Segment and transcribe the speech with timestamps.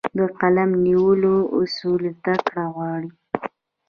[0.17, 3.11] د قلم نیولو اصول زده کړه غواړي.